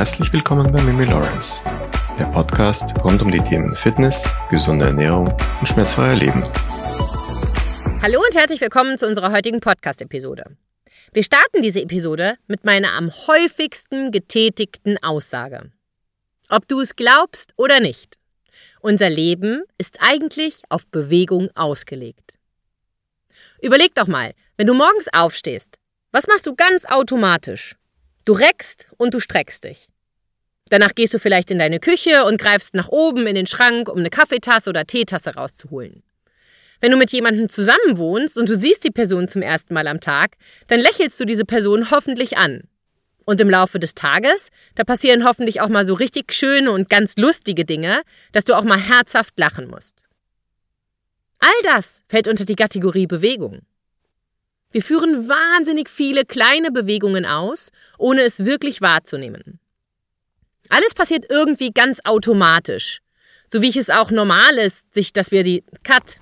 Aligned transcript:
Herzlich 0.00 0.32
willkommen 0.32 0.72
bei 0.72 0.80
Mimi 0.80 1.04
Lawrence, 1.04 1.62
der 2.18 2.24
Podcast 2.32 2.98
rund 3.04 3.20
um 3.20 3.30
die 3.30 3.38
Themen 3.38 3.76
Fitness, 3.76 4.26
gesunde 4.48 4.86
Ernährung 4.86 5.28
und 5.60 5.66
schmerzfreier 5.66 6.14
Leben. 6.14 6.42
Hallo 8.00 8.18
und 8.26 8.34
herzlich 8.34 8.62
willkommen 8.62 8.96
zu 8.96 9.06
unserer 9.06 9.30
heutigen 9.30 9.60
Podcast-Episode. 9.60 10.56
Wir 11.12 11.22
starten 11.22 11.60
diese 11.60 11.82
Episode 11.82 12.38
mit 12.46 12.64
meiner 12.64 12.94
am 12.94 13.12
häufigsten 13.26 14.10
getätigten 14.10 14.96
Aussage. 15.02 15.70
Ob 16.48 16.66
du 16.66 16.80
es 16.80 16.96
glaubst 16.96 17.52
oder 17.58 17.78
nicht, 17.78 18.16
unser 18.80 19.10
Leben 19.10 19.64
ist 19.76 19.98
eigentlich 20.00 20.62
auf 20.70 20.86
Bewegung 20.86 21.50
ausgelegt. 21.54 22.32
Überleg 23.60 23.94
doch 23.94 24.06
mal, 24.06 24.32
wenn 24.56 24.66
du 24.66 24.72
morgens 24.72 25.08
aufstehst, 25.12 25.76
was 26.10 26.26
machst 26.26 26.46
du 26.46 26.54
ganz 26.54 26.86
automatisch? 26.86 27.76
Du 28.24 28.32
reckst 28.32 28.86
und 28.96 29.12
du 29.12 29.20
streckst 29.20 29.64
dich. 29.64 29.89
Danach 30.70 30.94
gehst 30.94 31.12
du 31.12 31.18
vielleicht 31.18 31.50
in 31.50 31.58
deine 31.58 31.80
Küche 31.80 32.24
und 32.24 32.40
greifst 32.40 32.74
nach 32.74 32.88
oben 32.88 33.26
in 33.26 33.34
den 33.34 33.46
Schrank, 33.46 33.88
um 33.88 33.98
eine 33.98 34.08
Kaffeetasse 34.08 34.70
oder 34.70 34.86
Teetasse 34.86 35.34
rauszuholen. 35.34 36.02
Wenn 36.80 36.92
du 36.92 36.96
mit 36.96 37.10
jemandem 37.10 37.48
zusammen 37.50 37.98
wohnst 37.98 38.38
und 38.38 38.48
du 38.48 38.56
siehst 38.56 38.84
die 38.84 38.90
Person 38.90 39.28
zum 39.28 39.42
ersten 39.42 39.74
Mal 39.74 39.86
am 39.86 40.00
Tag, 40.00 40.36
dann 40.68 40.80
lächelst 40.80 41.20
du 41.20 41.26
diese 41.26 41.44
Person 41.44 41.90
hoffentlich 41.90 42.38
an. 42.38 42.62
Und 43.26 43.40
im 43.40 43.50
Laufe 43.50 43.78
des 43.78 43.94
Tages, 43.94 44.48
da 44.76 44.84
passieren 44.84 45.24
hoffentlich 45.24 45.60
auch 45.60 45.68
mal 45.68 45.84
so 45.84 45.94
richtig 45.94 46.32
schöne 46.32 46.70
und 46.70 46.88
ganz 46.88 47.16
lustige 47.16 47.64
Dinge, 47.64 48.02
dass 48.32 48.44
du 48.44 48.54
auch 48.54 48.64
mal 48.64 48.80
herzhaft 48.80 49.38
lachen 49.38 49.68
musst. 49.68 50.04
All 51.40 51.50
das 51.64 52.02
fällt 52.08 52.28
unter 52.28 52.44
die 52.44 52.56
Kategorie 52.56 53.06
Bewegung. 53.06 53.60
Wir 54.70 54.82
führen 54.82 55.28
wahnsinnig 55.28 55.90
viele 55.90 56.24
kleine 56.24 56.70
Bewegungen 56.70 57.26
aus, 57.26 57.70
ohne 57.98 58.22
es 58.22 58.44
wirklich 58.44 58.80
wahrzunehmen. 58.80 59.58
Alles 60.70 60.94
passiert 60.94 61.26
irgendwie 61.28 61.72
ganz 61.72 61.98
automatisch, 62.04 63.00
so 63.48 63.60
wie 63.60 63.68
ich 63.68 63.76
es 63.76 63.90
auch 63.90 64.12
normal 64.12 64.56
ist, 64.56 64.94
sich, 64.94 65.12
dass 65.12 65.32
wir 65.32 65.42
die 65.42 65.64
Cut. 65.82 66.20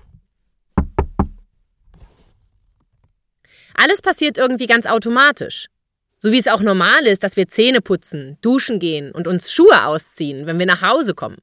Alles 3.74 4.00
passiert 4.02 4.38
irgendwie 4.38 4.66
ganz 4.66 4.86
automatisch. 4.86 5.66
So 6.18 6.32
wie 6.32 6.38
es 6.38 6.48
auch 6.48 6.62
normal 6.62 7.06
ist, 7.06 7.22
dass 7.22 7.36
wir 7.36 7.46
Zähne 7.46 7.80
putzen, 7.80 8.38
duschen 8.40 8.80
gehen 8.80 9.12
und 9.12 9.28
uns 9.28 9.52
Schuhe 9.52 9.84
ausziehen, 9.84 10.46
wenn 10.46 10.58
wir 10.58 10.66
nach 10.66 10.82
Hause 10.82 11.14
kommen. 11.14 11.36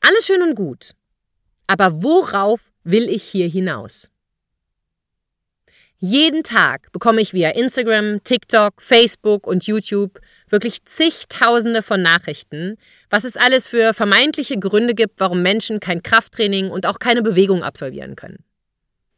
Alles 0.00 0.26
schön 0.26 0.42
und 0.42 0.56
gut. 0.56 0.92
Aber 1.68 2.02
worauf 2.02 2.72
will 2.82 3.08
ich 3.08 3.22
hier 3.22 3.48
hinaus? 3.48 4.10
Jeden 5.98 6.42
Tag 6.42 6.90
bekomme 6.90 7.20
ich 7.20 7.32
via 7.32 7.50
Instagram, 7.50 8.24
TikTok, 8.24 8.82
Facebook 8.82 9.46
und 9.46 9.64
YouTube 9.68 10.18
wirklich 10.52 10.84
zigtausende 10.84 11.82
von 11.82 12.02
Nachrichten, 12.02 12.76
was 13.10 13.24
es 13.24 13.36
alles 13.36 13.66
für 13.66 13.94
vermeintliche 13.94 14.58
Gründe 14.58 14.94
gibt, 14.94 15.18
warum 15.18 15.42
Menschen 15.42 15.80
kein 15.80 16.02
Krafttraining 16.02 16.70
und 16.70 16.86
auch 16.86 16.98
keine 16.98 17.22
Bewegung 17.22 17.64
absolvieren 17.64 18.14
können. 18.14 18.44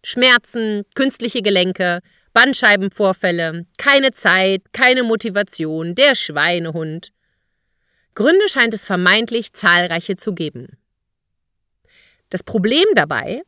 Schmerzen, 0.04 0.84
künstliche 0.94 1.42
Gelenke, 1.42 2.00
Bandscheibenvorfälle, 2.32 3.66
keine 3.78 4.12
Zeit, 4.12 4.62
keine 4.72 5.02
Motivation, 5.02 5.94
der 5.94 6.14
Schweinehund. 6.14 7.12
Gründe 8.14 8.48
scheint 8.48 8.74
es 8.74 8.84
vermeintlich 8.84 9.52
zahlreiche 9.52 10.16
zu 10.16 10.34
geben. 10.34 10.78
Das 12.30 12.42
Problem 12.42 12.86
dabei, 12.94 13.42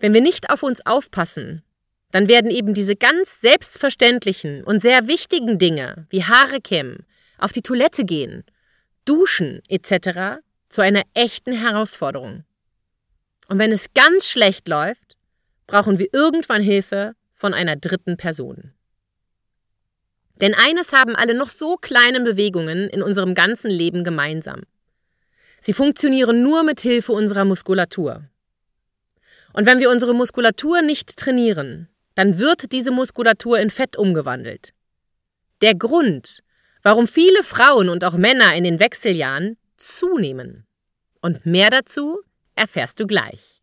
wenn 0.00 0.14
wir 0.14 0.20
nicht 0.20 0.50
auf 0.50 0.62
uns 0.62 0.84
aufpassen 0.86 1.62
dann 2.10 2.28
werden 2.28 2.50
eben 2.50 2.74
diese 2.74 2.96
ganz 2.96 3.40
selbstverständlichen 3.40 4.64
und 4.64 4.80
sehr 4.82 5.08
wichtigen 5.08 5.58
Dinge 5.58 6.06
wie 6.10 6.24
Haare 6.24 6.60
kämmen, 6.60 7.06
auf 7.38 7.52
die 7.52 7.62
Toilette 7.62 8.04
gehen, 8.04 8.44
duschen 9.04 9.62
etc. 9.68 10.40
zu 10.68 10.80
einer 10.80 11.02
echten 11.14 11.52
Herausforderung. 11.52 12.44
Und 13.48 13.58
wenn 13.58 13.72
es 13.72 13.94
ganz 13.94 14.26
schlecht 14.26 14.68
läuft, 14.68 15.16
brauchen 15.66 15.98
wir 15.98 16.08
irgendwann 16.12 16.62
Hilfe 16.62 17.14
von 17.34 17.54
einer 17.54 17.76
dritten 17.76 18.16
Person. 18.16 18.72
Denn 20.40 20.54
eines 20.54 20.92
haben 20.92 21.16
alle 21.16 21.34
noch 21.34 21.48
so 21.48 21.76
kleinen 21.76 22.24
Bewegungen 22.24 22.88
in 22.88 23.02
unserem 23.02 23.34
ganzen 23.34 23.70
Leben 23.70 24.04
gemeinsam. 24.04 24.62
Sie 25.60 25.72
funktionieren 25.72 26.42
nur 26.42 26.62
mit 26.62 26.80
Hilfe 26.80 27.12
unserer 27.12 27.44
Muskulatur. 27.44 28.24
Und 29.52 29.66
wenn 29.66 29.80
wir 29.80 29.90
unsere 29.90 30.14
Muskulatur 30.14 30.82
nicht 30.82 31.16
trainieren, 31.16 31.88
dann 32.18 32.36
wird 32.36 32.72
diese 32.72 32.90
Muskulatur 32.90 33.60
in 33.60 33.70
Fett 33.70 33.96
umgewandelt. 33.96 34.72
Der 35.60 35.76
Grund, 35.76 36.42
warum 36.82 37.06
viele 37.06 37.44
Frauen 37.44 37.88
und 37.88 38.02
auch 38.02 38.14
Männer 38.14 38.56
in 38.56 38.64
den 38.64 38.80
Wechseljahren 38.80 39.56
zunehmen. 39.76 40.66
Und 41.20 41.46
mehr 41.46 41.70
dazu 41.70 42.18
erfährst 42.56 42.98
du 42.98 43.06
gleich. 43.06 43.62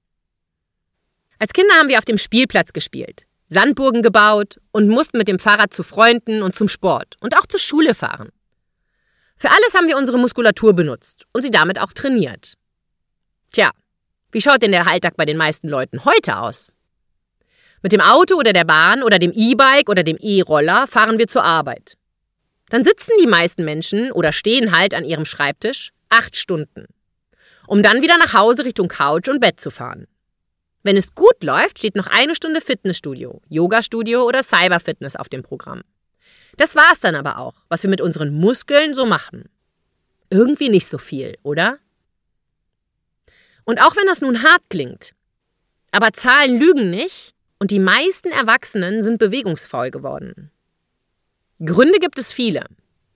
Als 1.38 1.51
Kinder 1.51 1.73
haben 1.75 1.89
wir 1.89 1.97
auf 1.97 2.05
dem 2.05 2.17
Spielplatz 2.17 2.71
gespielt, 2.71 3.25
Sandburgen 3.47 4.01
gebaut 4.01 4.61
und 4.71 4.88
mussten 4.88 5.17
mit 5.17 5.27
dem 5.27 5.38
Fahrrad 5.38 5.73
zu 5.73 5.83
Freunden 5.83 6.41
und 6.41 6.55
zum 6.55 6.69
Sport 6.69 7.17
und 7.19 7.38
auch 7.38 7.47
zur 7.47 7.59
Schule 7.59 7.94
fahren. 7.94 8.29
Für 9.35 9.49
alles 9.49 9.73
haben 9.73 9.89
wir 9.89 9.97
unsere 9.97 10.17
Muskulatur 10.17 10.71
benutzt 10.71 11.25
und 11.33 11.41
sie 11.41 11.51
damit 11.51 11.77
auch 11.77 11.91
trainiert. 11.91 12.53
Tja, 13.51 13.71
wie 14.31 14.39
schaut 14.41 14.61
denn 14.61 14.71
der 14.71 14.88
Alltag 14.88 15.17
bei 15.17 15.25
den 15.25 15.35
meisten 15.35 15.67
Leuten 15.67 16.05
heute 16.05 16.38
aus? 16.38 16.71
Mit 17.85 17.94
dem 17.94 18.01
Auto 18.01 18.38
oder 18.38 18.51
der 18.51 18.63
Bahn 18.63 19.03
oder 19.03 19.19
dem 19.19 19.31
E-Bike 19.31 19.90
oder 19.90 20.01
dem 20.01 20.18
E-Roller 20.19 20.88
fahren 20.88 21.19
wir 21.19 21.28
zur 21.28 21.44
Arbeit. 21.44 21.97
Dann 22.69 22.84
sitzen 22.84 23.12
die 23.22 23.28
meisten 23.28 23.63
Menschen 23.63 24.12
oder 24.12 24.31
stehen 24.31 24.75
halt 24.75 24.96
an 24.96 25.06
ihrem 25.06 25.23
Schreibtisch 25.23 25.91
acht 26.09 26.35
Stunden, 26.35 26.88
um 27.68 27.84
dann 27.84 28.01
wieder 28.01 28.18
nach 28.18 28.34
Hause 28.34 28.66
Richtung 28.66 28.88
Couch 28.88 29.29
und 29.29 29.40
Bett 29.40 29.62
zu 29.62 29.69
fahren. 29.69 30.07
Wenn 30.81 30.97
es 30.97 31.13
gut 31.13 31.44
läuft, 31.44 31.78
steht 31.78 31.95
noch 31.95 32.07
eine 32.07 32.34
Stunde 32.34 32.59
Fitnessstudio, 32.59 33.44
Yoga-Studio 33.50 34.24
oder 34.24 34.41
Cyberfitness 34.41 35.16
auf 35.16 35.29
dem 35.29 35.44
Programm. 35.44 35.84
Das 36.57 36.74
war's 36.74 37.01
dann 37.01 37.13
aber 37.13 37.38
auch, 37.38 37.53
was 37.69 37.84
wir 37.84 37.91
mit 37.91 38.01
unseren 38.01 38.34
Muskeln 38.34 38.95
so 38.95 39.06
machen. 39.06 39.47
Irgendwie 40.31 40.69
nicht 40.69 40.88
so 40.88 40.97
viel, 40.97 41.38
oder? 41.44 41.78
Und 43.63 43.79
auch 43.79 43.95
wenn 43.95 44.07
das 44.07 44.22
nun 44.22 44.41
hart 44.41 44.63
klingt, 44.72 45.13
aber 45.91 46.13
Zahlen 46.13 46.57
lügen 46.57 46.90
nicht, 46.90 47.34
und 47.59 47.71
die 47.71 47.79
meisten 47.79 48.29
Erwachsenen 48.29 49.03
sind 49.03 49.17
bewegungsfaul 49.17 49.91
geworden. 49.91 50.51
Gründe 51.63 51.99
gibt 51.99 52.19
es 52.19 52.33
viele. 52.33 52.66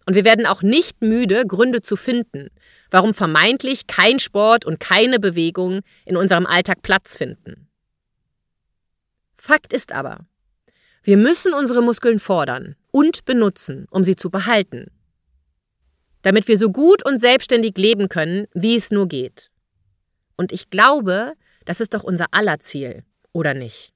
Und 0.06 0.16
wir 0.16 0.26
werden 0.26 0.48
auch 0.48 0.64
nicht 0.64 1.02
müde, 1.02 1.46
Gründe 1.46 1.82
zu 1.84 1.96
finden, 1.96 2.50
warum 2.90 3.14
vermeintlich 3.14 3.86
kein 3.86 4.18
Sport 4.18 4.66
und 4.66 4.80
keine 4.80 5.20
Bewegung 5.20 5.82
in 6.06 6.18
unserem 6.18 6.48
Alltag 6.48 6.82
Platz 6.82 7.16
finden. 7.16 7.68
Fakt 9.38 9.72
ist 9.72 9.92
aber, 9.92 10.26
wir 11.04 11.18
müssen 11.18 11.54
unsere 11.54 11.84
Muskeln 11.84 12.20
fordern 12.20 12.76
und 12.92 13.26
benutzen, 13.26 13.86
um 13.92 14.04
sie 14.04 14.16
zu 14.16 14.32
behalten, 14.32 14.92
damit 16.24 16.48
wir 16.48 16.58
so 16.58 16.72
gut 16.72 17.06
und 17.06 17.22
selbstständig 17.22 17.78
leben 17.78 18.10
können, 18.10 18.48
wie 18.54 18.76
es 18.76 18.92
nur 18.92 19.08
geht. 19.08 19.52
Und 20.36 20.52
ich 20.52 20.70
glaube, 20.70 21.34
das 21.66 21.80
ist 21.82 21.94
doch 21.94 22.04
unser 22.04 22.26
aller 22.32 22.60
Ziel, 22.60 23.04
oder 23.32 23.54
nicht? 23.54 23.94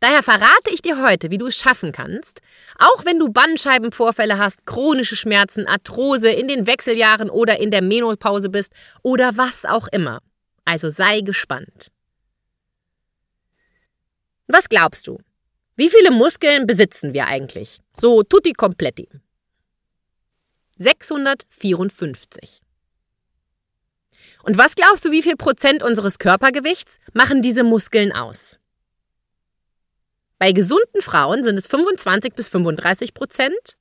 Daher 0.00 0.22
verrate 0.22 0.70
ich 0.72 0.82
dir 0.82 1.02
heute, 1.02 1.30
wie 1.30 1.38
du 1.38 1.46
es 1.46 1.56
schaffen 1.56 1.90
kannst, 1.92 2.40
auch 2.78 3.04
wenn 3.06 3.18
du 3.18 3.30
Bandscheibenvorfälle 3.30 4.38
hast, 4.38 4.66
chronische 4.66 5.16
Schmerzen, 5.16 5.66
Arthrose 5.66 6.28
in 6.28 6.48
den 6.48 6.66
Wechseljahren 6.66 7.30
oder 7.30 7.58
in 7.58 7.70
der 7.70 7.82
Menopause 7.82 8.50
bist 8.50 8.72
oder 9.02 9.36
was 9.36 9.64
auch 9.64 9.88
immer. 9.88 10.20
Also 10.66 10.90
sei 10.90 11.22
gespannt. 11.22 11.88
Was 14.48 14.68
glaubst 14.68 15.06
du? 15.06 15.18
Wie 15.76 15.88
viele 15.88 16.10
Muskeln 16.10 16.66
besitzen 16.66 17.14
wir 17.14 17.26
eigentlich? 17.26 17.80
So 17.98 18.22
tutti 18.22 18.52
completi. 18.52 19.08
654. 20.76 22.60
Und 24.42 24.58
was 24.58 24.74
glaubst 24.74 25.04
du, 25.04 25.10
wie 25.10 25.22
viel 25.22 25.36
Prozent 25.36 25.82
unseres 25.82 26.18
Körpergewichts 26.18 26.98
machen 27.14 27.42
diese 27.42 27.64
Muskeln 27.64 28.12
aus? 28.12 28.58
Bei 30.38 30.52
gesunden 30.52 31.00
Frauen 31.00 31.44
sind 31.44 31.56
es 31.56 31.66
25 31.66 32.34
bis 32.34 32.48
35 32.48 33.14
Prozent, 33.14 33.76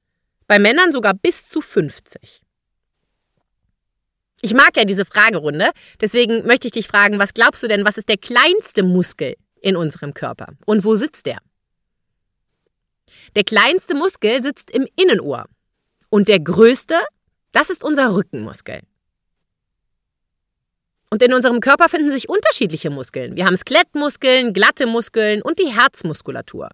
bei 0.47 0.59
Männern 0.59 0.91
sogar 0.91 1.13
bis 1.13 1.47
zu 1.49 1.61
50. 1.61 2.41
Ich 4.41 4.53
mag 4.53 4.77
ja 4.77 4.85
diese 4.85 5.05
Fragerunde, 5.05 5.71
deswegen 6.01 6.45
möchte 6.45 6.67
ich 6.67 6.73
dich 6.73 6.87
fragen, 6.87 7.19
was 7.19 7.33
glaubst 7.33 7.63
du 7.63 7.67
denn, 7.67 7.85
was 7.85 7.97
ist 7.97 8.09
der 8.09 8.17
kleinste 8.17 8.83
Muskel 8.83 9.35
in 9.61 9.75
unserem 9.75 10.13
Körper 10.13 10.49
und 10.65 10.83
wo 10.83 10.95
sitzt 10.95 11.25
der? 11.25 11.39
Der 13.35 13.43
kleinste 13.43 13.95
Muskel 13.95 14.43
sitzt 14.43 14.69
im 14.69 14.87
Innenohr 14.95 15.45
und 16.09 16.29
der 16.29 16.39
größte, 16.39 16.99
das 17.51 17.69
ist 17.69 17.83
unser 17.83 18.13
Rückenmuskel. 18.13 18.81
Und 21.15 21.23
in 21.23 21.33
unserem 21.33 21.61
Körper 21.61 21.87
finden 21.87 22.11
sich 22.11 22.27
unterschiedliche 22.27 22.89
Muskeln. 22.89 23.37
Wir 23.37 23.45
haben 23.45 23.55
Skelettmuskeln, 23.55 24.51
glatte 24.51 24.85
Muskeln 24.85 25.41
und 25.41 25.59
die 25.59 25.73
Herzmuskulatur. 25.73 26.71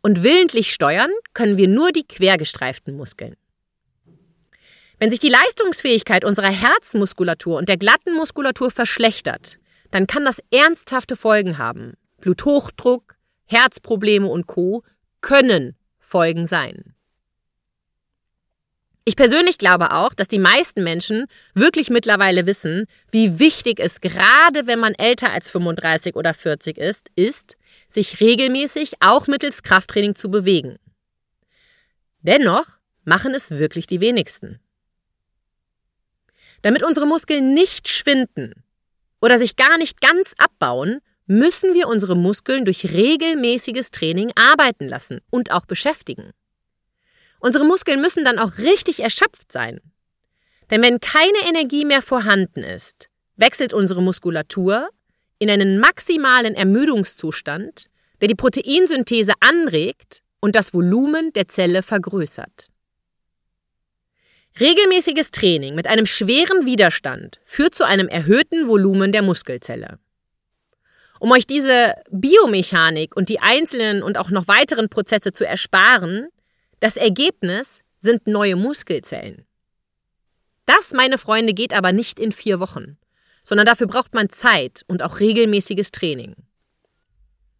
Und 0.00 0.22
willentlich 0.22 0.72
steuern 0.72 1.10
können 1.34 1.56
wir 1.56 1.66
nur 1.66 1.90
die 1.90 2.06
quergestreiften 2.06 2.96
Muskeln. 2.96 3.34
Wenn 5.00 5.10
sich 5.10 5.18
die 5.18 5.28
Leistungsfähigkeit 5.28 6.24
unserer 6.24 6.52
Herzmuskulatur 6.52 7.58
und 7.58 7.68
der 7.68 7.78
glatten 7.78 8.14
Muskulatur 8.14 8.70
verschlechtert, 8.70 9.58
dann 9.90 10.06
kann 10.06 10.24
das 10.24 10.38
ernsthafte 10.52 11.16
Folgen 11.16 11.58
haben. 11.58 11.94
Bluthochdruck, 12.20 13.16
Herzprobleme 13.46 14.28
und 14.28 14.46
Co 14.46 14.84
können 15.20 15.74
Folgen 15.98 16.46
sein. 16.46 16.94
Ich 19.04 19.16
persönlich 19.16 19.56
glaube 19.56 19.92
auch, 19.92 20.12
dass 20.12 20.28
die 20.28 20.38
meisten 20.38 20.84
Menschen 20.84 21.26
wirklich 21.54 21.90
mittlerweile 21.90 22.46
wissen, 22.46 22.86
wie 23.10 23.38
wichtig 23.38 23.80
es 23.80 24.00
gerade, 24.00 24.66
wenn 24.66 24.78
man 24.78 24.94
älter 24.94 25.32
als 25.32 25.50
35 25.50 26.16
oder 26.16 26.34
40 26.34 26.76
ist, 26.76 27.08
ist, 27.16 27.56
sich 27.88 28.20
regelmäßig 28.20 28.94
auch 29.00 29.26
mittels 29.26 29.62
Krafttraining 29.62 30.14
zu 30.14 30.30
bewegen. 30.30 30.76
Dennoch 32.20 32.66
machen 33.04 33.32
es 33.34 33.50
wirklich 33.50 33.86
die 33.86 34.00
wenigsten. 34.00 34.60
Damit 36.62 36.82
unsere 36.82 37.06
Muskeln 37.06 37.54
nicht 37.54 37.88
schwinden 37.88 38.64
oder 39.22 39.38
sich 39.38 39.56
gar 39.56 39.78
nicht 39.78 40.02
ganz 40.02 40.34
abbauen, 40.36 41.00
müssen 41.26 41.72
wir 41.74 41.88
unsere 41.88 42.16
Muskeln 42.16 42.64
durch 42.66 42.84
regelmäßiges 42.84 43.92
Training 43.92 44.32
arbeiten 44.34 44.88
lassen 44.88 45.20
und 45.30 45.52
auch 45.52 45.64
beschäftigen. 45.64 46.32
Unsere 47.40 47.64
Muskeln 47.64 48.00
müssen 48.00 48.24
dann 48.24 48.38
auch 48.38 48.58
richtig 48.58 49.00
erschöpft 49.00 49.50
sein. 49.50 49.80
Denn 50.70 50.82
wenn 50.82 51.00
keine 51.00 51.48
Energie 51.48 51.84
mehr 51.84 52.02
vorhanden 52.02 52.62
ist, 52.62 53.08
wechselt 53.36 53.72
unsere 53.72 54.02
Muskulatur 54.02 54.88
in 55.38 55.50
einen 55.50 55.80
maximalen 55.80 56.54
Ermüdungszustand, 56.54 57.86
der 58.20 58.28
die 58.28 58.34
Proteinsynthese 58.34 59.32
anregt 59.40 60.22
und 60.40 60.54
das 60.54 60.72
Volumen 60.74 61.32
der 61.32 61.48
Zelle 61.48 61.82
vergrößert. 61.82 62.68
Regelmäßiges 64.58 65.30
Training 65.30 65.74
mit 65.74 65.86
einem 65.86 66.06
schweren 66.06 66.66
Widerstand 66.66 67.40
führt 67.44 67.74
zu 67.74 67.84
einem 67.84 68.08
erhöhten 68.08 68.68
Volumen 68.68 69.12
der 69.12 69.22
Muskelzelle. 69.22 69.98
Um 71.18 71.30
euch 71.32 71.46
diese 71.46 71.94
Biomechanik 72.10 73.16
und 73.16 73.28
die 73.28 73.40
einzelnen 73.40 74.02
und 74.02 74.18
auch 74.18 74.30
noch 74.30 74.48
weiteren 74.48 74.88
Prozesse 74.88 75.32
zu 75.32 75.46
ersparen, 75.46 76.28
das 76.80 76.96
Ergebnis 76.96 77.82
sind 78.00 78.26
neue 78.26 78.56
Muskelzellen. 78.56 79.46
Das, 80.64 80.92
meine 80.92 81.18
Freunde, 81.18 81.52
geht 81.52 81.72
aber 81.74 81.92
nicht 81.92 82.18
in 82.18 82.32
vier 82.32 82.60
Wochen, 82.60 82.96
sondern 83.42 83.66
dafür 83.66 83.86
braucht 83.86 84.14
man 84.14 84.30
Zeit 84.30 84.82
und 84.86 85.02
auch 85.02 85.20
regelmäßiges 85.20 85.90
Training. 85.90 86.34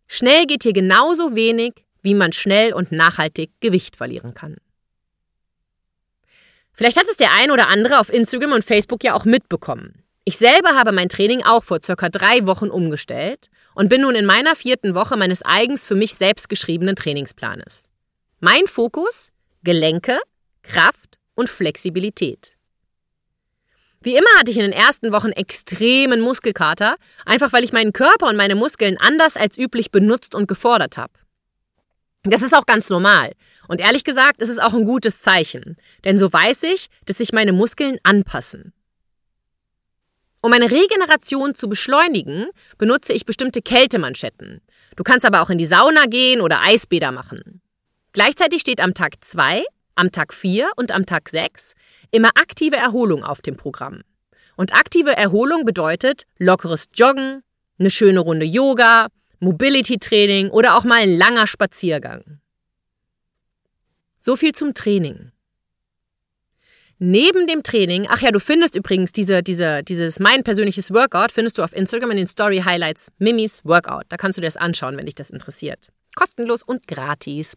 Schnell 0.07 0.47
geht 0.47 0.63
hier 0.63 0.73
genauso 0.73 1.35
wenig, 1.35 1.85
wie 2.03 2.15
man 2.15 2.33
schnell 2.33 2.73
und 2.73 2.93
nachhaltig 2.93 3.51
Gewicht 3.61 3.97
verlieren 3.97 4.35
kann. 4.35 4.57
Vielleicht 6.73 6.97
hat 6.97 7.07
es 7.11 7.17
der 7.17 7.33
ein 7.33 7.51
oder 7.51 7.69
andere 7.69 8.01
auf 8.01 8.13
Instagram 8.13 8.53
und 8.53 8.65
Facebook 8.65 9.05
ja 9.05 9.15
auch 9.15 9.27
mitbekommen. 9.27 10.03
Ich 10.25 10.39
selber 10.39 10.71
habe 10.71 10.93
mein 10.93 11.11
Training 11.11 11.43
auch 11.43 11.65
vor 11.65 11.81
circa 11.83 12.09
drei 12.09 12.47
Wochen 12.47 12.69
umgestellt 12.71 13.51
und 13.75 13.89
bin 13.89 14.01
nun 14.01 14.15
in 14.15 14.25
meiner 14.25 14.57
vierten 14.57 14.95
Woche 14.95 15.17
meines 15.17 15.45
eigens 15.45 15.85
für 15.85 15.95
mich 15.95 16.15
selbst 16.15 16.49
geschriebenen 16.49 16.97
Trainingsplanes. 16.97 17.90
Mein 18.43 18.69
Fokus? 18.69 19.33
Gelenke, 19.65 20.19
Kraft 20.63 21.19
und 21.35 21.51
Flexibilität. 21.51 22.57
Wie 24.01 24.17
immer 24.17 24.31
hatte 24.39 24.51
ich 24.51 24.57
in 24.57 24.63
den 24.63 24.73
ersten 24.73 25.13
Wochen 25.13 25.31
extremen 25.31 26.23
Muskelkater, 26.23 26.97
einfach 27.27 27.53
weil 27.53 27.65
ich 27.65 27.75
meinen 27.75 27.93
Körper 27.93 28.29
und 28.29 28.37
meine 28.37 28.55
Muskeln 28.55 28.97
anders 28.97 29.37
als 29.37 29.59
üblich 29.59 29.91
benutzt 29.91 30.35
und 30.35 30.49
gefordert 30.49 30.97
habe. 30.97 31.13
Das 32.23 32.41
ist 32.41 32.55
auch 32.55 32.65
ganz 32.65 32.89
normal. 32.89 33.33
Und 33.69 33.79
ehrlich 33.79 34.05
gesagt 34.05 34.41
ist 34.41 34.49
es 34.49 34.59
auch 34.59 34.73
ein 34.73 34.87
gutes 34.87 35.21
Zeichen. 35.21 35.77
Denn 36.05 36.17
so 36.17 36.33
weiß 36.33 36.63
ich, 36.63 36.87
dass 37.05 37.19
sich 37.19 37.35
meine 37.35 37.53
Muskeln 37.53 37.99
anpassen. 38.05 38.73
Um 40.41 40.51
meine 40.51 40.71
Regeneration 40.71 41.55
zu 41.55 41.69
beschleunigen, 41.69 42.49
benutze 42.79 43.13
ich 43.13 43.27
bestimmte 43.27 43.61
Kältemanschetten. 43.61 44.63
Du 44.97 45.03
kannst 45.03 45.27
aber 45.27 45.43
auch 45.43 45.51
in 45.51 45.59
die 45.59 45.67
Sauna 45.67 46.07
gehen 46.07 46.41
oder 46.41 46.63
Eisbäder 46.63 47.13
machen. 47.13 47.61
Gleichzeitig 48.13 48.61
steht 48.61 48.81
am 48.81 48.95
Tag 48.95 49.17
2, 49.21 49.65
am 49.95 50.11
Tag 50.11 50.35
4 50.35 50.71
und 50.77 50.91
am 50.91 51.07
Tag 51.07 51.29
6 51.29 51.75
immer 52.11 52.31
aktive 52.35 52.77
Erholung 52.77 53.23
auf 53.23 53.41
dem 53.41 53.57
Programm. 53.57 54.03
Und 54.57 54.75
aktive 54.75 55.17
Erholung 55.17 55.65
bedeutet 55.65 56.25
lockeres 56.39 56.89
Joggen, 56.95 57.43
eine 57.79 57.91
schöne 57.91 58.21
Runde 58.21 58.45
Yoga, 58.45 59.07
Mobility-Training 59.39 60.51
oder 60.51 60.77
auch 60.77 60.85
mal 60.85 61.01
ein 61.01 61.17
langer 61.17 61.47
Spaziergang. 61.47 62.41
So 64.19 64.37
viel 64.37 64.53
zum 64.53 64.75
Training. 64.75 65.33
Neben 66.99 67.47
dem 67.47 67.63
Training, 67.63 68.07
ach 68.11 68.21
ja, 68.21 68.31
du 68.31 68.39
findest 68.39 68.77
übrigens 68.77 69.13
diese, 69.13 69.43
diese, 69.43 69.83
dieses 69.83 70.21
mein 70.21 70.43
persönliches 70.43 70.93
Workout, 70.93 71.33
findest 71.33 71.57
du 71.57 71.63
auf 71.63 71.75
Instagram 71.75 72.11
in 72.11 72.19
den 72.19 72.27
Story 72.27 72.61
Highlights 72.63 73.09
Mimis 73.19 73.65
Workout. 73.65 74.05
Da 74.11 74.19
kannst 74.19 74.37
du 74.37 74.43
dir 74.43 74.49
das 74.49 74.59
anschauen, 74.59 74.99
wenn 74.99 75.07
dich 75.07 75.15
das 75.15 75.31
interessiert. 75.31 75.89
Kostenlos 76.15 76.63
und 76.63 76.87
gratis. 76.87 77.57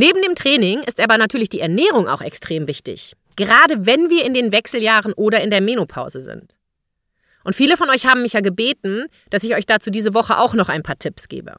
Neben 0.00 0.22
dem 0.22 0.34
Training 0.34 0.82
ist 0.84 0.98
aber 0.98 1.18
natürlich 1.18 1.50
die 1.50 1.60
Ernährung 1.60 2.08
auch 2.08 2.22
extrem 2.22 2.66
wichtig. 2.66 3.12
Gerade 3.36 3.84
wenn 3.84 4.08
wir 4.08 4.24
in 4.24 4.32
den 4.32 4.50
Wechseljahren 4.50 5.12
oder 5.12 5.42
in 5.42 5.50
der 5.50 5.60
Menopause 5.60 6.20
sind. 6.20 6.56
Und 7.44 7.54
viele 7.54 7.76
von 7.76 7.90
euch 7.90 8.06
haben 8.06 8.22
mich 8.22 8.32
ja 8.32 8.40
gebeten, 8.40 9.08
dass 9.28 9.44
ich 9.44 9.54
euch 9.54 9.66
dazu 9.66 9.90
diese 9.90 10.14
Woche 10.14 10.38
auch 10.38 10.54
noch 10.54 10.70
ein 10.70 10.82
paar 10.82 10.98
Tipps 10.98 11.28
gebe. 11.28 11.58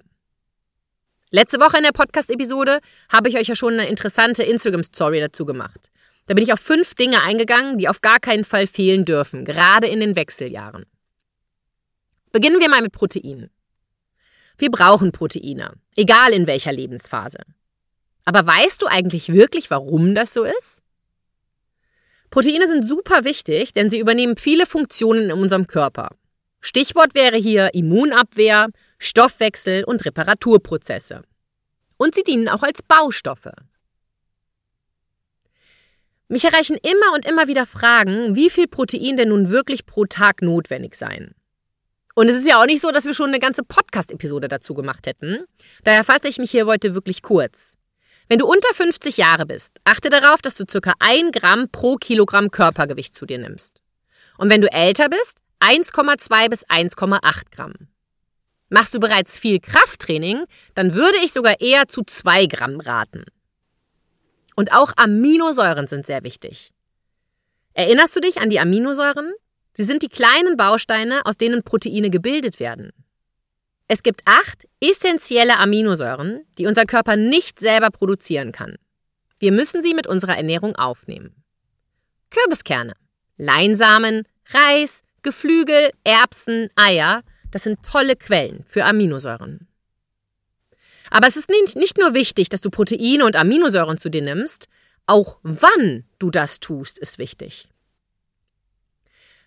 Letzte 1.30 1.60
Woche 1.60 1.78
in 1.78 1.84
der 1.84 1.92
Podcast-Episode 1.92 2.80
habe 3.10 3.30
ich 3.30 3.38
euch 3.38 3.48
ja 3.48 3.56
schon 3.56 3.74
eine 3.74 3.88
interessante 3.88 4.42
Instagram-Story 4.42 5.20
dazu 5.20 5.46
gemacht. 5.46 5.92
Da 6.26 6.34
bin 6.34 6.44
ich 6.44 6.52
auf 6.52 6.60
fünf 6.60 6.96
Dinge 6.96 7.22
eingegangen, 7.22 7.78
die 7.78 7.90
auf 7.90 8.02
gar 8.02 8.20
keinen 8.20 8.44
Fall 8.44 8.66
fehlen 8.66 9.06
dürfen, 9.06 9.46
gerade 9.46 9.86
in 9.86 10.00
den 10.00 10.16
Wechseljahren. 10.16 10.88
Beginnen 12.32 12.60
wir 12.60 12.70
mal 12.70 12.82
mit 12.82 12.92
Proteinen. 12.92 13.52
Wir 14.58 14.72
brauchen 14.72 15.12
Proteine, 15.12 15.74
egal 15.96 16.34
in 16.34 16.48
welcher 16.48 16.72
Lebensphase. 16.72 17.38
Aber 18.26 18.46
weißt 18.46 18.82
du 18.82 18.88
eigentlich 18.88 19.34
wirklich, 19.34 19.70
warum 19.72 20.16
das 20.16 20.34
so 20.34 20.44
ist? 20.44 20.82
Proteine 22.30 22.68
sind 22.68 22.88
super 22.88 23.26
wichtig, 23.26 23.74
denn 23.74 23.90
sie 23.90 24.00
übernehmen 24.00 24.38
viele 24.38 24.66
Funktionen 24.66 25.30
in 25.30 25.38
unserem 25.38 25.68
Körper. 25.68 26.10
Stichwort 26.62 27.16
wäre 27.16 27.38
hier 27.38 27.74
Immunabwehr, 27.74 28.70
Stoffwechsel 29.00 29.84
und 29.84 30.06
Reparaturprozesse. 30.06 31.24
Und 31.98 32.16
sie 32.16 32.24
dienen 32.24 32.48
auch 32.48 32.64
als 32.64 32.84
Baustoffe. 32.84 33.52
Mich 36.30 36.46
erreichen 36.46 36.78
immer 36.82 37.14
und 37.14 37.26
immer 37.26 37.50
wieder 37.50 37.66
Fragen, 37.66 38.36
wie 38.36 38.50
viel 38.50 38.68
Protein 38.68 39.18
denn 39.18 39.30
nun 39.30 39.50
wirklich 39.50 39.86
pro 39.86 40.06
Tag 40.06 40.42
notwendig 40.42 40.96
seien. 40.96 41.36
Und 42.16 42.30
es 42.30 42.38
ist 42.38 42.48
ja 42.48 42.62
auch 42.62 42.66
nicht 42.66 42.82
so, 42.82 42.92
dass 42.92 43.06
wir 43.06 43.14
schon 43.14 43.30
eine 43.30 43.40
ganze 43.40 43.64
Podcast-Episode 43.64 44.48
dazu 44.48 44.74
gemacht 44.74 45.08
hätten. 45.08 45.44
Daher 45.84 46.06
fasse 46.06 46.30
ich 46.30 46.38
mich 46.38 46.52
hier 46.52 46.66
heute 46.66 46.94
wirklich 46.94 47.22
kurz. 47.22 47.78
Wenn 48.32 48.40
du 48.40 48.46
unter 48.46 48.74
50 48.74 49.18
Jahre 49.18 49.46
bist, 49.46 49.82
achte 49.84 50.10
darauf, 50.10 50.42
dass 50.42 50.56
du 50.56 50.64
ca. 50.64 50.94
1 51.00 51.34
Gramm 51.34 51.68
pro 51.70 51.98
Kilogramm 51.98 52.50
Körpergewicht 52.50 53.14
zu 53.14 53.26
dir 53.26 53.38
nimmst. 53.38 53.82
Und 54.38 54.50
wenn 54.50 54.62
du 54.62 54.72
älter 54.72 55.10
bist, 55.10 55.36
1,2 55.60 56.50
bis 56.50 56.66
1,8 56.68 57.20
Gramm. 57.52 57.74
Machst 58.70 58.94
du 58.94 59.02
bereits 59.02 59.38
viel 59.38 59.60
Krafttraining, 59.60 60.46
dann 60.76 60.94
würde 60.94 61.18
ich 61.22 61.34
sogar 61.34 61.60
eher 61.60 61.90
zu 61.90 62.04
2 62.06 62.46
Gramm 62.46 62.80
raten. 62.80 63.26
Und 64.56 64.72
auch 64.72 64.94
Aminosäuren 64.96 65.90
sind 65.90 66.08
sehr 66.08 66.24
wichtig. 66.24 66.72
Erinnerst 67.74 68.16
du 68.16 68.22
dich 68.22 68.40
an 68.40 68.50
die 68.50 68.62
Aminosäuren? 68.62 69.34
Sie 69.74 69.84
sind 69.84 70.04
die 70.04 70.08
kleinen 70.08 70.56
Bausteine, 70.56 71.26
aus 71.26 71.36
denen 71.36 71.64
Proteine 71.64 72.10
gebildet 72.10 72.62
werden. 72.62 72.94
Es 73.94 74.04
gibt 74.04 74.22
acht 74.24 74.70
essentielle 74.80 75.60
Aminosäuren, 75.60 76.46
die 76.58 76.66
unser 76.66 76.86
Körper 76.86 77.18
nicht 77.18 77.60
selber 77.60 77.90
produzieren 77.90 78.54
kann. 78.54 78.78
Wir 79.38 79.52
müssen 79.52 79.84
sie 79.84 79.94
mit 79.94 80.08
unserer 80.08 80.38
Ernährung 80.38 80.78
aufnehmen. 80.78 81.44
Kürbiskerne, 82.30 82.94
Leinsamen, 83.36 84.24
Reis, 84.48 85.02
Geflügel, 85.24 85.92
Erbsen, 86.06 86.70
Eier, 86.78 87.24
das 87.52 87.64
sind 87.64 87.84
tolle 87.84 88.16
Quellen 88.16 88.64
für 88.66 88.86
Aminosäuren. 88.86 89.68
Aber 91.10 91.28
es 91.28 91.36
ist 91.36 91.50
nicht, 91.50 91.98
nur 91.98 92.14
wichtig, 92.14 92.48
dass 92.48 92.62
du 92.62 92.70
Proteine 92.70 93.26
und 93.26 93.36
Aminosäuren 93.36 93.98
zu 93.98 94.08
dir 94.08 94.22
nimmst, 94.22 94.70
auch 95.06 95.38
wann 95.44 96.06
du 96.18 96.32
das 96.32 96.62
tust, 96.62 96.98
ist 96.98 97.18
wichtig. 97.18 97.68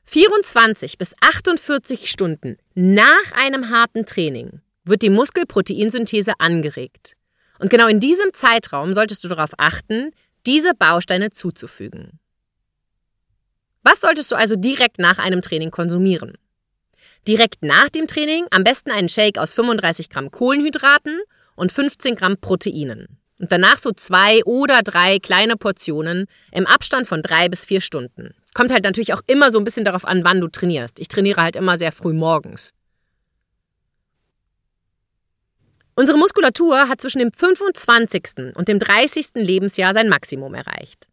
24 0.04 0.98
bis 0.98 1.14
48 1.20 2.10
Stunden 2.10 2.58
nach 2.74 3.32
einem 3.32 3.70
harten 3.70 4.06
Training 4.06 4.60
wird 4.84 5.02
die 5.02 5.10
Muskelproteinsynthese 5.10 6.34
angeregt. 6.38 7.14
Und 7.58 7.70
genau 7.70 7.86
in 7.86 8.00
diesem 8.00 8.32
Zeitraum 8.34 8.94
solltest 8.94 9.24
du 9.24 9.28
darauf 9.28 9.50
achten, 9.56 10.10
diese 10.46 10.74
Bausteine 10.74 11.30
zuzufügen. 11.30 12.18
Was 13.82 14.00
solltest 14.00 14.30
du 14.30 14.36
also 14.36 14.56
direkt 14.56 14.98
nach 14.98 15.18
einem 15.18 15.42
Training 15.42 15.70
konsumieren? 15.70 16.36
Direkt 17.26 17.62
nach 17.62 17.88
dem 17.88 18.06
Training 18.06 18.46
am 18.50 18.64
besten 18.64 18.90
einen 18.90 19.08
Shake 19.08 19.38
aus 19.38 19.54
35 19.54 20.10
Gramm 20.10 20.30
Kohlenhydraten 20.30 21.20
und 21.56 21.72
15 21.72 22.14
Gramm 22.16 22.36
Proteinen. 22.38 23.18
Und 23.38 23.50
danach 23.50 23.78
so 23.78 23.92
zwei 23.92 24.44
oder 24.44 24.82
drei 24.82 25.18
kleine 25.18 25.56
Portionen 25.56 26.26
im 26.52 26.66
Abstand 26.66 27.08
von 27.08 27.22
drei 27.22 27.48
bis 27.48 27.64
vier 27.64 27.80
Stunden. 27.80 28.34
Kommt 28.54 28.72
halt 28.72 28.84
natürlich 28.84 29.12
auch 29.12 29.22
immer 29.26 29.50
so 29.50 29.58
ein 29.58 29.64
bisschen 29.64 29.84
darauf 29.84 30.04
an, 30.04 30.24
wann 30.24 30.40
du 30.40 30.48
trainierst. 30.48 31.00
Ich 31.00 31.08
trainiere 31.08 31.42
halt 31.42 31.56
immer 31.56 31.76
sehr 31.76 31.90
früh 31.90 32.12
morgens. 32.12 32.72
Unsere 35.96 36.18
Muskulatur 36.18 36.88
hat 36.88 37.00
zwischen 37.00 37.20
dem 37.20 37.32
25. 37.32 38.54
und 38.54 38.66
dem 38.66 38.78
30. 38.80 39.28
Lebensjahr 39.34 39.94
sein 39.94 40.08
Maximum 40.08 40.54
erreicht. 40.54 41.08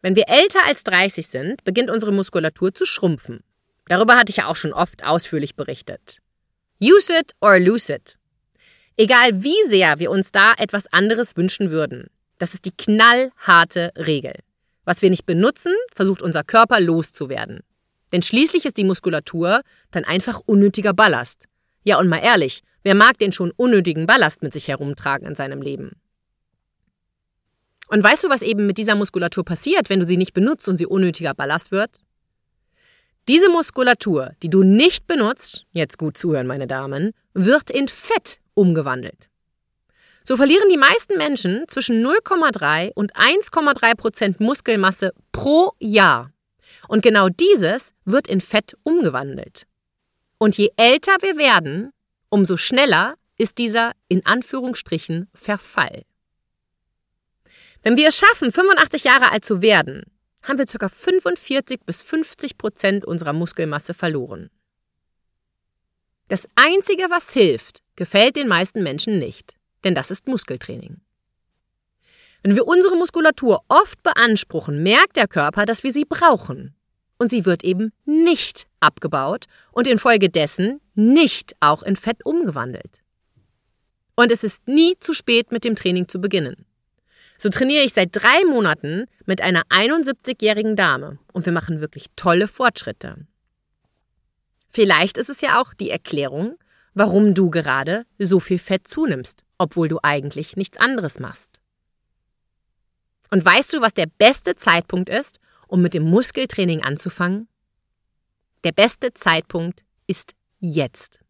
Wenn 0.00 0.14
wir 0.14 0.28
älter 0.28 0.64
als 0.64 0.84
30 0.84 1.26
sind, 1.26 1.64
beginnt 1.64 1.90
unsere 1.90 2.12
Muskulatur 2.12 2.72
zu 2.72 2.86
schrumpfen. 2.86 3.42
Darüber 3.88 4.16
hatte 4.16 4.30
ich 4.30 4.36
ja 4.36 4.46
auch 4.46 4.56
schon 4.56 4.72
oft 4.72 5.04
ausführlich 5.04 5.56
berichtet. 5.56 6.18
Use 6.80 7.12
it 7.12 7.32
or 7.40 7.58
lose 7.58 7.92
it. 7.92 8.16
Egal 8.98 9.42
wie 9.42 9.56
sehr 9.68 9.98
wir 9.98 10.10
uns 10.10 10.32
da 10.32 10.54
etwas 10.56 10.90
anderes 10.90 11.36
wünschen 11.36 11.70
würden, 11.70 12.08
das 12.38 12.54
ist 12.54 12.64
die 12.64 12.72
knallharte 12.72 13.92
Regel. 13.96 14.34
Was 14.84 15.02
wir 15.02 15.10
nicht 15.10 15.26
benutzen, 15.26 15.74
versucht 15.94 16.22
unser 16.22 16.44
Körper 16.44 16.80
loszuwerden. 16.80 17.60
Denn 18.12 18.22
schließlich 18.22 18.64
ist 18.64 18.78
die 18.78 18.84
Muskulatur 18.84 19.60
dann 19.90 20.04
einfach 20.04 20.40
unnötiger 20.46 20.94
Ballast. 20.94 21.44
Ja, 21.84 21.98
und 21.98 22.08
mal 22.08 22.18
ehrlich, 22.18 22.62
wer 22.84 22.94
mag 22.94 23.18
den 23.18 23.32
schon 23.32 23.50
unnötigen 23.50 24.06
Ballast 24.06 24.42
mit 24.42 24.54
sich 24.54 24.68
herumtragen 24.68 25.26
in 25.26 25.34
seinem 25.34 25.60
Leben? 25.60 25.96
Und 27.88 28.02
weißt 28.02 28.24
du, 28.24 28.28
was 28.30 28.42
eben 28.42 28.66
mit 28.66 28.78
dieser 28.78 28.94
Muskulatur 28.94 29.44
passiert, 29.44 29.90
wenn 29.90 30.00
du 30.00 30.06
sie 30.06 30.16
nicht 30.16 30.32
benutzt 30.32 30.68
und 30.68 30.76
sie 30.76 30.86
unnötiger 30.86 31.34
Ballast 31.34 31.70
wird? 31.70 31.90
Diese 33.28 33.50
Muskulatur, 33.50 34.32
die 34.42 34.48
du 34.48 34.62
nicht 34.62 35.06
benutzt, 35.06 35.66
jetzt 35.72 35.98
gut 35.98 36.16
zuhören, 36.16 36.46
meine 36.46 36.66
Damen, 36.66 37.12
wird 37.34 37.70
in 37.70 37.88
Fett 37.88 38.38
umgewandelt. 38.56 39.28
So 40.24 40.36
verlieren 40.36 40.68
die 40.68 40.76
meisten 40.76 41.16
Menschen 41.18 41.68
zwischen 41.68 42.04
0,3 42.04 42.90
und 42.94 43.14
1,3 43.14 43.94
Prozent 43.94 44.40
Muskelmasse 44.40 45.12
pro 45.30 45.74
Jahr. 45.78 46.32
Und 46.88 47.02
genau 47.02 47.28
dieses 47.28 47.94
wird 48.04 48.26
in 48.26 48.40
Fett 48.40 48.74
umgewandelt. 48.82 49.66
Und 50.38 50.58
je 50.58 50.70
älter 50.76 51.16
wir 51.20 51.36
werden, 51.36 51.92
umso 52.28 52.56
schneller 52.56 53.14
ist 53.38 53.58
dieser 53.58 53.92
in 54.08 54.26
Anführungsstrichen 54.26 55.28
Verfall. 55.32 56.02
Wenn 57.82 57.96
wir 57.96 58.08
es 58.08 58.16
schaffen, 58.16 58.50
85 58.50 59.04
Jahre 59.04 59.30
alt 59.30 59.44
zu 59.44 59.62
werden, 59.62 60.02
haben 60.42 60.58
wir 60.58 60.66
ca. 60.66 60.88
45 60.88 61.80
bis 61.86 62.02
50 62.02 62.58
Prozent 62.58 63.04
unserer 63.04 63.32
Muskelmasse 63.32 63.94
verloren. 63.94 64.50
Das 66.28 66.48
Einzige, 66.56 67.04
was 67.10 67.32
hilft, 67.32 67.82
gefällt 67.96 68.36
den 68.36 68.48
meisten 68.48 68.82
Menschen 68.82 69.18
nicht, 69.18 69.54
denn 69.84 69.94
das 69.94 70.10
ist 70.10 70.28
Muskeltraining. 70.28 71.00
Wenn 72.42 72.54
wir 72.54 72.68
unsere 72.68 72.96
Muskulatur 72.96 73.64
oft 73.68 74.02
beanspruchen, 74.02 74.82
merkt 74.82 75.16
der 75.16 75.26
Körper, 75.26 75.66
dass 75.66 75.82
wir 75.82 75.92
sie 75.92 76.04
brauchen. 76.04 76.74
Und 77.18 77.30
sie 77.30 77.46
wird 77.46 77.64
eben 77.64 77.92
nicht 78.04 78.66
abgebaut 78.78 79.46
und 79.72 79.88
infolgedessen 79.88 80.80
nicht 80.94 81.56
auch 81.60 81.82
in 81.82 81.96
Fett 81.96 82.24
umgewandelt. 82.24 83.00
Und 84.14 84.30
es 84.30 84.44
ist 84.44 84.68
nie 84.68 84.94
zu 85.00 85.12
spät, 85.12 85.50
mit 85.50 85.64
dem 85.64 85.76
Training 85.76 86.08
zu 86.08 86.20
beginnen. 86.20 86.66
So 87.38 87.50
trainiere 87.50 87.84
ich 87.84 87.92
seit 87.92 88.10
drei 88.12 88.44
Monaten 88.48 89.06
mit 89.26 89.42
einer 89.42 89.62
71-jährigen 89.64 90.76
Dame 90.76 91.18
und 91.32 91.44
wir 91.44 91.52
machen 91.52 91.80
wirklich 91.80 92.06
tolle 92.16 92.48
Fortschritte. 92.48 93.26
Vielleicht 94.70 95.18
ist 95.18 95.28
es 95.28 95.40
ja 95.40 95.60
auch 95.60 95.74
die 95.74 95.90
Erklärung, 95.90 96.58
warum 96.96 97.34
du 97.34 97.50
gerade 97.50 98.06
so 98.18 98.40
viel 98.40 98.58
Fett 98.58 98.88
zunimmst, 98.88 99.44
obwohl 99.58 99.86
du 99.86 99.98
eigentlich 100.02 100.56
nichts 100.56 100.78
anderes 100.78 101.20
machst. 101.20 101.60
Und 103.30 103.44
weißt 103.44 103.74
du, 103.74 103.82
was 103.82 103.92
der 103.92 104.06
beste 104.06 104.56
Zeitpunkt 104.56 105.10
ist, 105.10 105.38
um 105.68 105.82
mit 105.82 105.92
dem 105.92 106.04
Muskeltraining 106.04 106.82
anzufangen? 106.82 107.48
Der 108.64 108.72
beste 108.72 109.12
Zeitpunkt 109.12 109.84
ist 110.06 110.32
jetzt. 110.58 111.20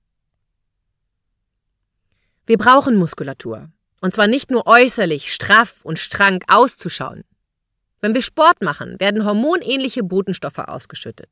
Wir 2.46 2.58
brauchen 2.58 2.94
Muskulatur. 2.94 3.68
Und 4.00 4.14
zwar 4.14 4.28
nicht 4.28 4.52
nur 4.52 4.68
äußerlich 4.68 5.35
straff 5.35 5.80
und 5.82 5.99
strank 5.99 6.44
auszuschauen. 6.46 7.25
Wenn 8.00 8.14
wir 8.14 8.23
Sport 8.23 8.62
machen, 8.62 9.00
werden 9.00 9.25
hormonähnliche 9.25 10.04
Botenstoffe 10.04 10.58
ausgeschüttet. 10.58 11.30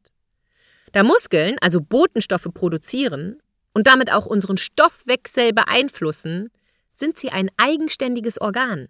Da 0.91 1.05
Muskeln 1.05 1.57
also 1.61 1.81
Botenstoffe 1.81 2.49
produzieren, 2.53 3.39
und 3.75 3.87
damit 3.87 4.11
auch 4.11 4.25
unseren 4.25 4.57
Stoffwechsel 4.57 5.53
beeinflussen, 5.53 6.51
sind 6.93 7.19
sie 7.19 7.31
ein 7.31 7.51
eigenständiges 7.57 8.41
Organ. 8.41 8.89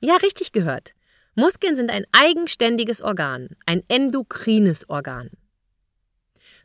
Ja, 0.00 0.16
richtig 0.16 0.50
gehört. 0.50 0.94
Muskeln 1.34 1.76
sind 1.76 1.90
ein 1.90 2.04
eigenständiges 2.12 3.00
Organ, 3.00 3.50
ein 3.64 3.82
endokrines 3.88 4.88
Organ. 4.88 5.30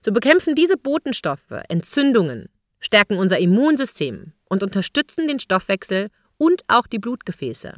So 0.01 0.11
bekämpfen 0.11 0.55
diese 0.55 0.77
Botenstoffe 0.77 1.51
Entzündungen, 1.69 2.49
stärken 2.79 3.17
unser 3.17 3.39
Immunsystem 3.39 4.33
und 4.45 4.63
unterstützen 4.63 5.27
den 5.27 5.39
Stoffwechsel 5.39 6.09
und 6.37 6.63
auch 6.67 6.87
die 6.87 6.99
Blutgefäße. 6.99 7.75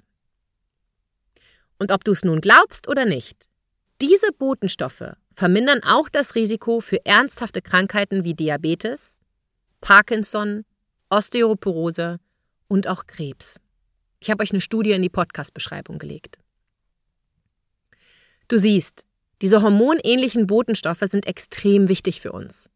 Und 1.79 1.91
ob 1.91 2.03
du 2.03 2.11
es 2.11 2.23
nun 2.23 2.41
glaubst 2.41 2.87
oder 2.87 3.05
nicht, 3.05 3.47
diese 4.01 4.31
Botenstoffe 4.31 5.13
vermindern 5.33 5.81
auch 5.83 6.09
das 6.09 6.35
Risiko 6.35 6.81
für 6.81 7.05
ernsthafte 7.05 7.61
Krankheiten 7.61 8.23
wie 8.23 8.33
Diabetes, 8.33 9.18
Parkinson, 9.81 10.65
Osteoporose 11.09 12.19
und 12.67 12.87
auch 12.87 13.07
Krebs. 13.07 13.59
Ich 14.19 14.29
habe 14.29 14.43
euch 14.43 14.51
eine 14.51 14.61
Studie 14.61 14.91
in 14.91 15.01
die 15.01 15.09
Podcast-Beschreibung 15.09 15.97
gelegt. 15.97 16.39
Du 18.47 18.57
siehst, 18.57 19.05
diese 19.41 19.61
hormonähnlichen 19.61 20.47
Botenstoffe 20.47 21.03
sind 21.09 21.25
extrem 21.25 21.87
wichtig 21.87 22.19
für 22.19 22.31
uns. 22.31 22.69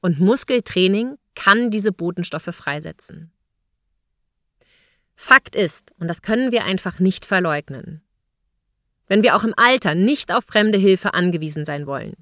Und 0.00 0.20
Muskeltraining 0.20 1.18
kann 1.34 1.70
diese 1.70 1.92
Botenstoffe 1.92 2.54
freisetzen. 2.54 3.32
Fakt 5.16 5.54
ist, 5.56 5.92
und 5.98 6.08
das 6.08 6.22
können 6.22 6.52
wir 6.52 6.64
einfach 6.64 7.00
nicht 7.00 7.26
verleugnen, 7.26 8.02
wenn 9.08 9.22
wir 9.22 9.36
auch 9.36 9.44
im 9.44 9.54
Alter 9.56 9.94
nicht 9.94 10.32
auf 10.32 10.44
fremde 10.44 10.78
Hilfe 10.78 11.14
angewiesen 11.14 11.64
sein 11.64 11.86
wollen, 11.86 12.14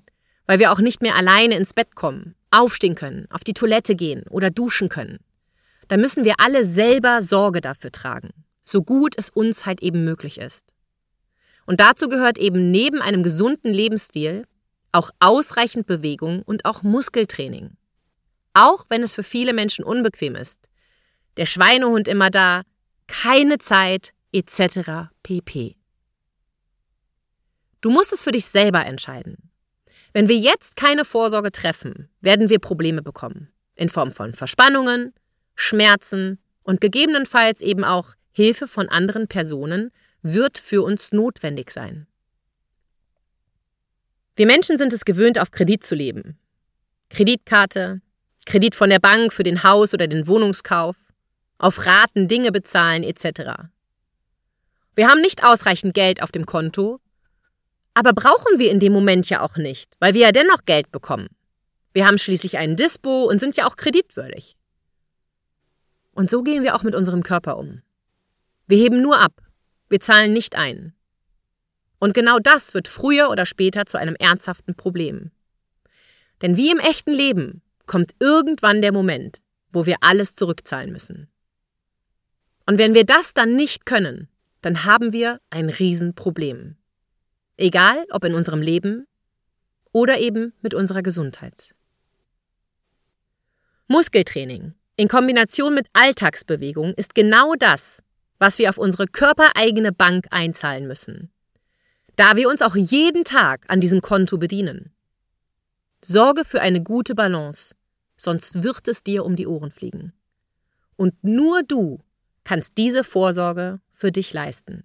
weil 0.47 0.59
wir 0.59 0.73
auch 0.73 0.81
nicht 0.81 1.03
mehr 1.03 1.15
alleine 1.15 1.57
ins 1.57 1.75
Bett 1.75 1.95
kommen 1.95 2.35
aufstehen 2.61 2.95
können, 2.95 3.27
auf 3.31 3.45
die 3.45 3.55
Toilette 3.55 3.95
gehen 3.95 4.25
oder 4.29 4.51
duschen 4.51 4.89
können, 4.89 5.19
dann 5.89 6.01
müssen 6.01 6.25
wir 6.25 6.35
alle 6.39 6.65
selber 6.65 7.23
Sorge 7.23 7.61
dafür 7.61 7.93
tragen, 7.93 8.31
so 8.65 8.83
gut 8.83 9.15
es 9.17 9.31
uns 9.31 9.67
halt 9.67 9.83
eben 9.83 10.05
möglich 10.05 10.39
ist. 10.39 10.65
Und 11.67 11.81
dazu 11.81 12.09
gehört 12.09 12.39
eben 12.39 12.71
neben 12.71 13.03
einem 13.03 13.23
gesunden 13.23 13.73
Lebensstil 13.73 14.47
auch 14.93 15.11
ausreichend 15.21 15.87
Bewegung 15.87 16.43
und 16.43 16.65
auch 16.65 16.83
Muskeltraining. 16.83 17.77
Auch 18.55 18.87
wenn 18.89 19.03
es 19.03 19.15
für 19.15 19.23
viele 19.23 19.53
Menschen 19.53 19.85
unbequem 19.85 20.35
ist. 20.35 20.59
Der 21.37 21.45
Schweinehund 21.45 22.09
immer 22.09 22.31
da, 22.31 22.63
keine 23.07 23.59
Zeit, 23.59 24.13
etc. 24.33 25.11
pp. 25.23 25.77
Du 27.83 27.91
musst 27.91 28.13
es 28.13 28.25
für 28.25 28.33
dich 28.33 28.47
selber 28.47 28.87
entscheiden. 28.87 29.51
Wenn 30.17 30.29
wir 30.29 30.39
jetzt 30.39 30.77
keine 30.77 31.05
Vorsorge 31.05 31.53
treffen, 31.53 32.09
werden 32.23 32.49
wir 32.49 32.59
Probleme 32.59 33.03
bekommen. 33.03 33.53
In 33.75 33.91
Form 33.91 34.13
von 34.13 34.33
Verspannungen, 34.33 35.13
Schmerzen 35.55 36.39
und 36.63 36.81
gegebenenfalls 36.81 37.61
eben 37.61 37.85
auch 37.85 38.15
Hilfe 38.33 38.67
von 38.67 38.89
anderen 38.89 39.29
Personen 39.29 39.93
wird 40.23 40.57
für 40.57 40.83
uns 40.83 41.13
notwendig 41.13 41.71
sein. 41.71 42.07
Wir 44.37 44.47
Menschen 44.47 44.79
sind 44.79 44.95
es 44.95 45.05
gewöhnt, 45.05 45.39
auf 45.39 45.51
Kredit 45.51 45.85
zu 45.85 45.95
leben. 45.95 46.39
Kreditkarte, 47.11 48.01
Kredit 48.47 48.75
von 48.75 48.89
der 48.89 49.01
Bank 49.01 49.35
für 49.35 49.43
den 49.43 49.65
Haus- 49.65 49.93
oder 49.93 50.07
den 50.07 50.27
Wohnungskauf, 50.27 50.97
auf 51.59 51.85
Raten 51.85 52.27
Dinge 52.27 52.53
bezahlen 52.53 53.03
etc. 53.03 53.69
Wir 54.95 55.09
haben 55.09 55.21
nicht 55.21 55.45
ausreichend 55.45 55.93
Geld 55.93 56.23
auf 56.23 56.33
dem 56.33 56.47
Konto 56.47 57.01
aber 57.97 58.13
brauchen 58.13 58.59
wir 58.59 58.71
in 58.71 58.79
dem 58.79 58.93
Moment 58.93 59.31
ja 59.31 59.41
auch 59.41 59.57
nicht, 59.57 59.95
weil 60.01 60.13
wir 60.13 60.21
ja 60.21 60.33
dennoch 60.33 60.67
Geld 60.67 60.93
bekommen. 60.93 61.29
Wir 61.95 62.07
haben 62.07 62.19
schließlich 62.19 62.59
einen 62.59 62.77
Dispo 62.77 63.25
und 63.25 63.41
sind 63.41 63.57
ja 63.57 63.67
auch 63.67 63.77
kreditwürdig. 63.77 64.55
Und 66.13 66.29
so 66.29 66.43
gehen 66.43 66.63
wir 66.63 66.75
auch 66.75 66.83
mit 66.83 66.95
unserem 66.95 67.23
Körper 67.23 67.57
um. 67.57 67.81
Wir 68.67 68.77
heben 68.77 69.01
nur 69.01 69.19
ab, 69.19 69.41
wir 69.89 69.99
zahlen 70.01 70.35
nicht 70.35 70.57
ein. 70.57 70.93
Und 71.99 72.13
genau 72.13 72.39
das 72.39 72.75
wird 72.75 72.87
früher 72.87 73.31
oder 73.31 73.47
später 73.47 73.87
zu 73.87 73.97
einem 73.97 74.15
ernsthaften 74.17 74.75
Problem. 74.75 75.31
Denn 76.43 76.59
wie 76.59 76.71
im 76.71 76.79
echten 76.79 77.15
Leben 77.15 77.63
kommt 77.87 78.15
irgendwann 78.21 78.83
der 78.83 78.93
Moment, 78.93 79.39
wo 79.73 79.87
wir 79.87 79.97
alles 80.03 80.35
zurückzahlen 80.35 80.93
müssen. 80.93 81.31
Und 82.67 82.77
wenn 82.77 82.93
wir 82.93 83.05
das 83.05 83.33
dann 83.33 83.57
nicht 83.57 83.87
können, 83.87 84.29
dann 84.61 84.85
haben 84.85 85.15
wir 85.15 85.41
ein 85.49 85.71
Riesenproblem. 85.71 86.77
Egal 87.57 88.07
ob 88.11 88.25
in 88.25 88.35
unserem 88.35 88.61
Leben 88.61 89.07
oder 89.93 90.19
eben 90.19 90.53
mit 90.61 90.75
unserer 90.75 91.03
Gesundheit. 91.03 91.75
Muskeltraining 93.89 94.75
in 94.97 95.09
Kombination 95.09 95.75
mit 95.75 95.89
Alltagsbewegung 95.93 96.95
ist 96.95 97.15
genau 97.15 97.55
das, 97.55 98.03
was 98.39 98.59
wir 98.59 98.71
auf 98.71 98.79
unsere 98.79 99.07
körpereigene 99.07 99.93
Bank 99.93 100.27
einzahlen 100.31 100.87
müssen, 100.87 101.31
da 102.17 102.37
wir 102.37 102.49
uns 102.49 102.63
auch 102.63 102.77
jeden 102.77 103.25
Tag 103.25 103.65
an 103.69 103.81
diesem 103.81 104.01
Konto 104.01 104.39
bedienen. 104.39 104.93
Sorge 106.03 106.45
für 106.45 106.61
eine 106.61 106.83
gute 106.83 107.15
Balance, 107.15 107.75
sonst 108.17 108.63
wird 108.63 108.89
es 108.89 109.03
dir 109.03 109.25
um 109.25 109.37
die 109.37 109.47
Ohren 109.47 109.71
fliegen. 109.71 110.13
Und 110.97 111.23
nur 111.23 111.63
du 111.63 112.01
kannst 112.45 112.79
diese 112.79 113.05
Vorsorge 113.05 113.81
für 113.93 114.13
dich 114.13 114.33
leisten. 114.33 114.85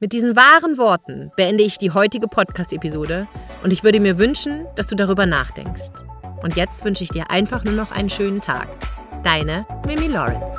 Mit 0.00 0.12
diesen 0.12 0.36
wahren 0.36 0.78
Worten 0.78 1.32
beende 1.36 1.64
ich 1.64 1.76
die 1.76 1.90
heutige 1.90 2.28
Podcast-Episode 2.28 3.26
und 3.64 3.72
ich 3.72 3.82
würde 3.82 3.98
mir 3.98 4.16
wünschen, 4.16 4.64
dass 4.76 4.86
du 4.86 4.94
darüber 4.94 5.26
nachdenkst. 5.26 5.90
Und 6.40 6.54
jetzt 6.54 6.84
wünsche 6.84 7.02
ich 7.02 7.10
dir 7.10 7.30
einfach 7.30 7.64
nur 7.64 7.74
noch 7.74 7.90
einen 7.90 8.08
schönen 8.08 8.40
Tag. 8.40 8.68
Deine 9.24 9.66
Mimi 9.88 10.06
Lawrence. 10.06 10.56